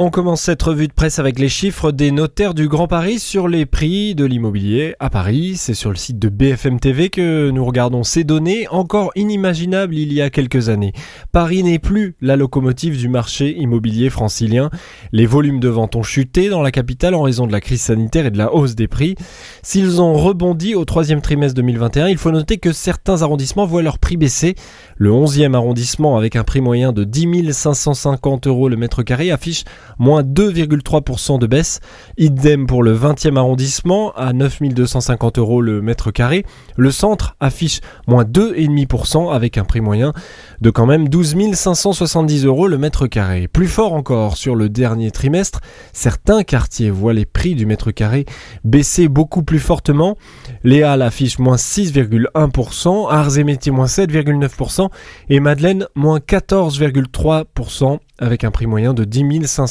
On 0.00 0.10
commence 0.10 0.40
cette 0.40 0.60
revue 0.60 0.88
de 0.88 0.92
presse 0.92 1.20
avec 1.20 1.38
les 1.38 1.48
chiffres 1.48 1.92
des 1.92 2.10
notaires 2.10 2.52
du 2.52 2.66
Grand 2.66 2.88
Paris 2.88 3.20
sur 3.20 3.46
les 3.46 3.64
prix 3.64 4.16
de 4.16 4.24
l'immobilier 4.24 4.96
à 4.98 5.08
Paris. 5.08 5.54
C'est 5.56 5.74
sur 5.74 5.90
le 5.90 5.94
site 5.94 6.18
de 6.18 6.28
BFM 6.28 6.80
TV 6.80 7.10
que 7.10 7.50
nous 7.50 7.64
regardons 7.64 8.02
ces 8.02 8.24
données 8.24 8.66
encore 8.70 9.12
inimaginables 9.14 9.94
il 9.94 10.12
y 10.12 10.20
a 10.20 10.30
quelques 10.30 10.68
années. 10.68 10.92
Paris 11.30 11.62
n'est 11.62 11.78
plus 11.78 12.16
la 12.20 12.34
locomotive 12.34 12.98
du 12.98 13.08
marché 13.08 13.56
immobilier 13.56 14.10
francilien. 14.10 14.68
Les 15.12 15.26
volumes 15.26 15.60
de 15.60 15.68
vente 15.68 15.94
ont 15.94 16.02
chuté 16.02 16.48
dans 16.48 16.60
la 16.60 16.72
capitale 16.72 17.14
en 17.14 17.22
raison 17.22 17.46
de 17.46 17.52
la 17.52 17.60
crise 17.60 17.82
sanitaire 17.82 18.26
et 18.26 18.32
de 18.32 18.38
la 18.38 18.52
hausse 18.52 18.74
des 18.74 18.88
prix. 18.88 19.14
S'ils 19.62 20.02
ont 20.02 20.14
rebondi 20.14 20.74
au 20.74 20.84
troisième 20.84 21.20
trimestre 21.20 21.54
2021, 21.54 22.08
il 22.08 22.18
faut 22.18 22.32
noter 22.32 22.58
que 22.58 22.72
certains 22.72 23.22
arrondissements 23.22 23.64
voient 23.64 23.82
leur 23.82 24.00
prix 24.00 24.16
baisser. 24.16 24.56
Le 24.96 25.10
11e 25.10 25.54
arrondissement 25.54 26.16
avec 26.16 26.34
un 26.34 26.42
prix 26.42 26.60
moyen 26.60 26.92
de 26.92 27.04
10 27.04 27.52
550 27.52 28.48
euros 28.48 28.68
le 28.68 28.76
mètre 28.76 29.04
carré 29.04 29.30
affiche 29.30 29.62
moins 29.98 30.22
2,3% 30.22 31.38
de 31.38 31.46
baisse. 31.46 31.80
Idem 32.18 32.66
pour 32.66 32.82
le 32.82 32.96
20e 32.96 33.36
arrondissement 33.36 34.12
à 34.12 34.32
9250 34.32 35.38
euros 35.38 35.60
le 35.60 35.82
mètre 35.82 36.10
carré. 36.10 36.44
Le 36.76 36.90
centre 36.90 37.36
affiche 37.40 37.80
moins 38.06 38.24
2,5% 38.24 39.32
avec 39.32 39.58
un 39.58 39.64
prix 39.64 39.80
moyen 39.80 40.12
de 40.60 40.70
quand 40.70 40.86
même 40.86 41.08
12 41.08 41.54
570 41.54 42.44
euros 42.44 42.68
le 42.68 42.78
mètre 42.78 43.06
carré. 43.06 43.48
Plus 43.48 43.68
fort 43.68 43.92
encore, 43.92 44.36
sur 44.36 44.56
le 44.56 44.68
dernier 44.68 45.10
trimestre, 45.10 45.60
certains 45.92 46.42
quartiers 46.42 46.90
voient 46.90 47.12
les 47.12 47.26
prix 47.26 47.54
du 47.54 47.66
mètre 47.66 47.90
carré 47.90 48.24
baisser 48.64 49.08
beaucoup 49.08 49.42
plus 49.42 49.58
fortement. 49.58 50.16
Les 50.62 50.82
Halles 50.82 51.02
affichent 51.02 51.38
moins 51.38 51.56
6,1%, 51.56 53.10
Arts 53.10 53.38
et 53.38 53.44
Métiers 53.44 53.72
moins 53.72 53.86
7,9% 53.86 54.88
et 55.28 55.40
Madeleine 55.40 55.86
moins 55.94 56.18
14,3% 56.18 57.98
avec 58.18 58.44
un 58.44 58.50
prix 58.50 58.66
moyen 58.66 58.94
de 58.94 59.04
10 59.04 59.24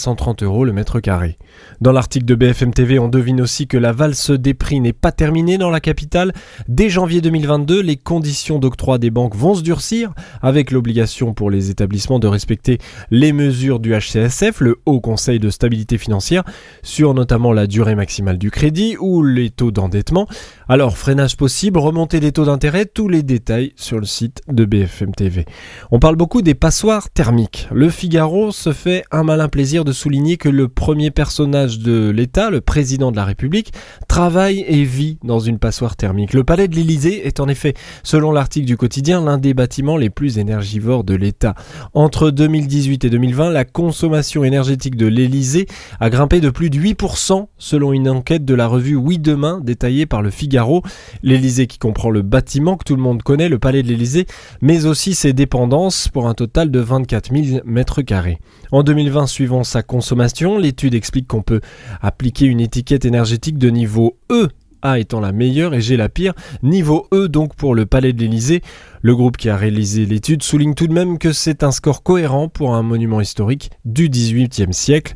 530 0.03 0.43
euros 0.43 0.65
le 0.65 0.73
mètre 0.73 0.99
carré. 0.99 1.37
Dans 1.79 1.93
l'article 1.93 2.25
de 2.25 2.35
BFM 2.35 2.73
TV, 2.73 2.99
on 2.99 3.07
devine 3.07 3.39
aussi 3.39 3.67
que 3.67 3.77
la 3.77 3.93
valse 3.93 4.31
des 4.31 4.53
prix 4.53 4.81
n'est 4.81 4.91
pas 4.91 5.13
terminée 5.13 5.57
dans 5.57 5.69
la 5.69 5.79
capitale. 5.79 6.33
Dès 6.67 6.89
janvier 6.89 7.21
2022, 7.21 7.81
les 7.81 7.95
conditions 7.95 8.59
d'octroi 8.59 8.97
des 8.97 9.11
banques 9.11 9.35
vont 9.35 9.55
se 9.55 9.61
durcir, 9.61 10.13
avec 10.41 10.71
l'obligation 10.71 11.33
pour 11.33 11.49
les 11.49 11.69
établissements 11.69 12.19
de 12.19 12.27
respecter 12.27 12.79
les 13.11 13.31
mesures 13.31 13.79
du 13.79 13.93
HCSF, 13.93 14.59
le 14.59 14.81
Haut 14.85 14.99
Conseil 14.99 15.39
de 15.39 15.49
stabilité 15.49 15.97
financière, 15.97 16.43
sur 16.81 17.13
notamment 17.13 17.53
la 17.53 17.65
durée 17.65 17.95
maximale 17.95 18.37
du 18.37 18.51
crédit 18.51 18.97
ou 18.99 19.23
les 19.23 19.51
taux 19.51 19.71
d'endettement. 19.71 20.27
Alors, 20.67 20.97
freinage 20.97 21.37
possible, 21.37 21.79
remontée 21.79 22.19
des 22.19 22.33
taux 22.33 22.45
d'intérêt, 22.45 22.85
tous 22.85 23.07
les 23.07 23.23
détails 23.23 23.71
sur 23.77 23.99
le 23.99 24.05
site 24.05 24.41
de 24.49 24.65
BFM 24.65 25.13
TV. 25.15 25.45
On 25.91 25.99
parle 25.99 26.17
beaucoup 26.17 26.41
des 26.41 26.55
passoires 26.55 27.09
thermiques. 27.09 27.69
Le 27.71 27.89
Figaro 27.89 28.51
se 28.51 28.73
fait 28.73 29.05
un 29.11 29.23
malin 29.23 29.47
plaisir 29.47 29.85
de 29.85 29.92
souligner 29.93 30.37
que 30.37 30.49
le 30.49 30.67
premier 30.67 31.11
personnage 31.11 31.79
de 31.79 32.09
l'État, 32.09 32.49
le 32.49 32.61
président 32.61 33.11
de 33.11 33.15
la 33.15 33.25
République, 33.25 33.73
travaille 34.07 34.65
et 34.67 34.83
vit 34.83 35.17
dans 35.23 35.39
une 35.39 35.59
passoire 35.59 35.95
thermique. 35.95 36.33
Le 36.33 36.43
palais 36.43 36.67
de 36.67 36.75
l'Élysée 36.75 37.25
est 37.25 37.39
en 37.39 37.47
effet, 37.47 37.73
selon 38.03 38.31
l'article 38.31 38.65
du 38.65 38.77
quotidien, 38.77 39.23
l'un 39.23 39.37
des 39.37 39.53
bâtiments 39.53 39.97
les 39.97 40.09
plus 40.09 40.37
énergivores 40.37 41.03
de 41.03 41.15
l'État. 41.15 41.55
Entre 41.93 42.31
2018 42.31 43.05
et 43.05 43.09
2020, 43.09 43.51
la 43.51 43.65
consommation 43.65 44.43
énergétique 44.43 44.95
de 44.95 45.07
l'Élysée 45.07 45.67
a 45.99 46.09
grimpé 46.09 46.41
de 46.41 46.49
plus 46.49 46.69
de 46.69 46.77
8% 46.77 47.47
selon 47.57 47.93
une 47.93 48.09
enquête 48.09 48.45
de 48.45 48.53
la 48.53 48.67
revue 48.67 48.95
Oui 48.95 49.19
Demain 49.19 49.61
détaillée 49.63 50.05
par 50.05 50.21
le 50.21 50.29
Figaro 50.29 50.83
L'Elysée 51.21 51.67
qui 51.67 51.77
comprend 51.77 52.09
le 52.09 52.21
bâtiment 52.21 52.77
que 52.77 52.83
tout 52.83 52.95
le 52.95 53.01
monde 53.01 53.23
connaît, 53.23 53.49
le 53.49 53.59
palais 53.59 53.83
de 53.83 53.87
l'Elysée, 53.87 54.25
mais 54.61 54.85
aussi 54.85 55.13
ses 55.13 55.33
dépendances 55.33 56.07
pour 56.07 56.27
un 56.27 56.33
total 56.33 56.71
de 56.71 56.79
24 56.79 57.31
000 57.33 57.61
mètres 57.65 58.01
carrés. 58.01 58.39
En 58.73 58.81
2020, 58.81 59.27
suivant 59.27 59.63
sa 59.63 59.83
consommation, 59.83 60.57
l'étude 60.57 60.95
explique 60.95 61.27
qu'on 61.27 61.43
peut 61.43 61.61
appliquer 62.01 62.47
une 62.47 62.59
étiquette 62.59 63.05
énergétique 63.05 63.59
de 63.59 63.69
niveau 63.69 64.17
E 64.31 64.47
a 64.81 64.97
étant 64.97 65.19
la 65.19 65.31
meilleure 65.31 65.75
et 65.75 65.81
G 65.81 65.95
la 65.95 66.09
pire. 66.09 66.33
Niveau 66.63 67.07
E 67.13 67.27
donc 67.27 67.53
pour 67.53 67.75
le 67.75 67.85
Palais 67.85 68.13
de 68.13 68.19
l'Élysée. 68.19 68.63
Le 69.05 69.17
groupe 69.17 69.35
qui 69.35 69.49
a 69.49 69.57
réalisé 69.57 70.05
l'étude 70.05 70.43
souligne 70.43 70.75
tout 70.75 70.87
de 70.87 70.93
même 70.93 71.17
que 71.17 71.33
c'est 71.33 71.63
un 71.63 71.71
score 71.71 72.03
cohérent 72.03 72.47
pour 72.47 72.73
un 72.73 72.83
monument 72.83 73.19
historique 73.19 73.69
du 73.83 74.07
XVIIIe 74.07 74.73
siècle. 74.73 75.13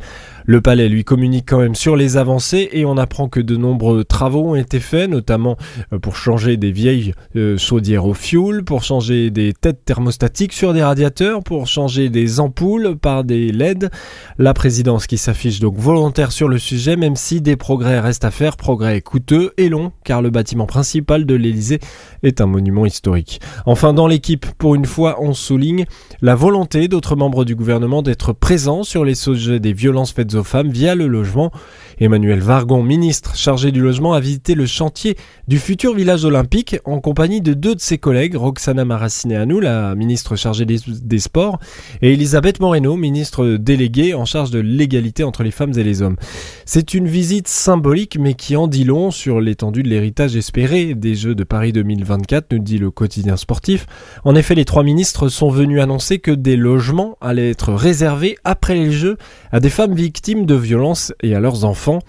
Le 0.50 0.62
palais 0.62 0.88
lui 0.88 1.04
communique 1.04 1.46
quand 1.48 1.60
même 1.60 1.76
sur 1.76 1.98
les 1.98 2.16
avancées 2.16 2.70
et 2.72 2.86
on 2.86 2.98
apprend 2.98 3.28
que 3.28 3.42
de 3.42 3.58
nombreux 3.58 4.06
travaux 4.06 4.52
ont 4.52 4.56
été 4.56 4.80
faits, 4.80 5.10
notamment 5.10 5.58
euh, 5.92 6.00
pour 6.00 6.16
changer 6.16 6.56
des 6.56 6.72
vieilles 6.72 7.14
euh, 7.36 7.58
chaudières 7.58 8.06
au 8.06 8.14
fioul, 8.14 8.64
pour 8.64 8.82
changer 8.84 9.30
des 9.30 9.52
têtes 9.52 9.84
thermostatiques 9.84 10.54
sur 10.54 10.74
des 10.74 10.84
radiateurs, 10.84 11.44
pour 11.44 11.68
changer 11.68 12.10
des 12.10 12.40
ampoules 12.40 12.98
par 12.98 13.26
des 13.26 13.52
LED. 13.52 13.90
La 14.38 14.54
présidence 14.54 15.06
qui 15.06 15.18
s'affiche 15.18 15.60
donc 15.60 15.76
volontaire 15.78 16.32
sur 16.32 16.48
le 16.48 16.60
sujet, 16.60 16.96
même 16.96 17.18
si 17.18 17.42
des 17.42 17.58
progrès 17.58 18.00
restent 18.00 18.26
à 18.26 18.32
faire, 18.32 18.56
progrès 18.56 19.02
coûteux 19.02 19.52
et 19.58 19.68
longs, 19.68 19.92
car 20.06 20.22
le 20.22 20.30
bâtiment 20.30 20.66
principal 20.66 21.26
de 21.26 21.36
l'Elysée 21.36 21.80
est 22.24 22.40
un 22.40 22.48
monument 22.48 22.86
historique. 22.86 23.42
Dans 23.84 24.08
l'équipe, 24.08 24.46
pour 24.58 24.74
une 24.74 24.86
fois, 24.86 25.18
on 25.22 25.34
souligne 25.34 25.86
la 26.22 26.34
volonté 26.34 26.88
d'autres 26.88 27.16
membres 27.16 27.46
du 27.46 27.56
gouvernement 27.56 28.02
d'être 28.02 28.34
présents 28.34 28.82
sur 28.84 29.06
les 29.06 29.14
sujets 29.14 29.60
des 29.60 29.72
violences 29.72 30.12
faites 30.12 30.34
aux 30.34 30.44
femmes 30.44 30.70
via 30.70 30.96
le 30.96 31.06
logement. 31.06 31.52
Emmanuel 32.00 32.40
Vargon, 32.40 32.82
ministre 32.82 33.36
chargé 33.36 33.72
du 33.72 33.82
logement, 33.82 34.14
a 34.14 34.20
visité 34.20 34.56
le 34.56 34.66
chantier 34.66 35.16
du 35.48 35.60
futur 35.60 35.94
village 35.94 36.26
olympique 36.26 36.78
en 36.86 37.00
compagnie 37.00 37.40
de 37.40 37.54
deux 37.54 37.76
de 37.76 37.80
ses 37.80 38.00
collègues, 38.00 38.36
Roxana 38.36 38.84
Maracineanu, 38.84 39.62
la 39.62 39.94
ministre 39.96 40.36
chargée 40.36 40.66
des, 40.66 41.20
Sports, 41.20 41.60
et 42.02 42.14
Elisabeth 42.14 42.60
Moreno, 42.60 42.96
ministre 42.96 43.58
déléguée 43.58 44.16
en 44.16 44.26
charge 44.26 44.50
de 44.50 44.60
l'égalité 44.60 45.24
entre 45.24 45.44
les 45.44 45.52
femmes 45.52 45.74
et 45.78 45.84
les 45.84 46.02
hommes. 46.02 46.18
C'est 46.66 46.96
une 46.96 47.08
visite 47.08 47.48
symbolique 47.48 48.18
mais 48.20 48.34
qui 48.34 48.56
en 48.56 48.68
dit 48.68 48.84
long 48.84 49.12
sur 49.12 49.40
l'étendue 49.40 49.84
de 49.84 49.90
l'héritage 49.90 50.36
espéré 50.36 50.96
des 50.96 51.14
Jeux 51.14 51.36
de 51.36 51.44
Paris 51.44 51.74
2024, 51.74 52.54
nous 52.54 52.60
dit 52.60 52.80
le 52.80 52.92
quotidien 52.92 53.38
sportif. 53.38 53.67
En 54.24 54.36
effet, 54.36 54.56
les 54.56 54.66
trois 54.66 54.84
ministres 54.84 55.30
sont 55.30 55.50
venus 55.50 55.82
annoncer 55.82 56.20
que 56.20 56.32
des 56.32 56.56
logements 56.56 57.18
allaient 57.22 57.52
être 57.52 57.74
réservés 57.74 58.38
après 58.44 58.76
les 58.76 58.92
Jeux 58.92 59.18
à 59.52 59.60
des 59.60 59.70
femmes 59.70 59.96
victimes 59.96 60.46
de 60.46 60.56
violences 60.56 61.14
et 61.22 61.36
à 61.36 61.40
leurs 61.40 61.66
enfants. 61.66 62.00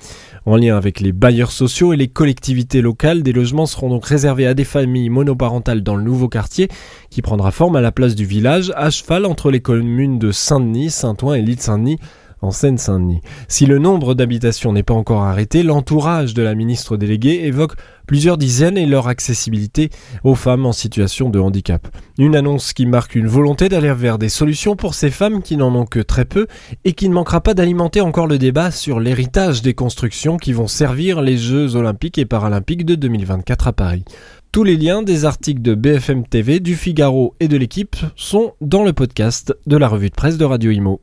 En 0.46 0.56
lien 0.56 0.76
avec 0.76 1.00
les 1.00 1.12
bailleurs 1.12 1.52
sociaux 1.52 1.92
et 1.92 1.96
les 1.96 2.08
collectivités 2.08 2.80
locales, 2.80 3.22
des 3.22 3.32
logements 3.32 3.66
seront 3.66 3.91
donc 3.91 4.06
réservés 4.06 4.46
à 4.46 4.54
des 4.54 4.64
familles 4.64 5.10
monoparentales 5.10 5.82
dans 5.82 5.96
le 5.96 6.02
nouveau 6.02 6.28
quartier 6.28 6.69
qui 7.10 7.22
prendra 7.22 7.50
forme 7.50 7.76
à 7.76 7.80
la 7.80 7.92
place 7.92 8.14
du 8.14 8.25
village, 8.25 8.72
à 8.76 8.90
cheval 8.90 9.26
entre 9.26 9.50
les 9.50 9.60
communes 9.60 10.19
de 10.19 10.32
Saint-Denis, 10.32 10.90
Saint-Ouen 10.90 11.34
et 11.34 11.42
l'île 11.42 11.60
Saint-Denis 11.60 11.98
en 12.41 12.50
Seine-Saint-Denis. 12.50 13.21
Si 13.49 13.66
le 13.66 13.78
nombre 13.78 14.15
d'habitations 14.15 14.72
n'est 14.72 14.82
pas 14.82 14.94
encore 14.94 15.22
arrêté, 15.22 15.62
l'entourage 15.62 16.34
de 16.34 16.43
la 16.43 16.54
ministre 16.54 16.97
déléguée 16.97 17.47
évoque 17.47 17.75
plusieurs 18.06 18.38
dizaines 18.38 18.78
et 18.78 18.87
leur 18.87 19.06
accessibilité 19.06 19.91
aux 20.25 20.34
femmes 20.34 20.66
en 20.66 20.72
situation 20.72 21.28
de 21.28 21.38
handicap. 21.38 21.87
Une 22.19 22.34
annonce 22.34 22.72
qui 22.72 22.87
marque 22.87 23.15
une 23.15 23.28
volonté 23.28 23.69
d'aller 23.69 23.93
vers 23.93 24.19
des 24.19 24.31
solutions 24.31 24.76
pour 24.76 24.94
ces 24.94 25.10
femmes 25.10 25.43
qui 25.43 25.56
n'en 25.56 25.75
ont 25.75 25.87
que 25.87 26.00
très 26.00 26.25
peu 26.25 26.47
et 26.84 26.93
qui 26.93 27.09
ne 27.09 27.15
manquera 27.15 27.41
pas 27.41 27.54
d'alimenter 27.54 28.00
encore 28.00 28.26
le 28.26 28.38
débat 28.38 28.70
sur 28.70 28.99
l'héritage 28.99 29.62
des 29.62 29.75
constructions 29.75 30.38
qui 30.38 30.53
vont 30.53 30.66
servir 30.66 31.20
les 31.20 31.37
Jeux 31.37 31.76
olympiques 31.76 32.19
et 32.19 32.25
paralympiques 32.25 32.87
de 32.87 32.94
2024 32.94 33.69
à 33.69 33.72
Paris. 33.72 34.05
Tous 34.50 34.65
les 34.65 34.76
liens 34.76 35.03
des 35.03 35.26
articles 35.26 35.60
de 35.60 35.75
BFM 35.75 36.26
TV, 36.26 36.59
du 36.59 36.75
Figaro 36.75 37.34
et 37.38 37.49
de 37.49 37.56
l'équipe 37.59 37.97
sont 38.16 38.55
dans 38.62 38.82
le 38.82 38.94
podcast 38.94 39.55
de 39.66 39.76
la 39.76 39.88
revue 39.88 40.09
de 40.09 40.15
presse 40.15 40.38
de 40.38 40.44
Radio 40.47 40.70
Imo. 40.70 41.03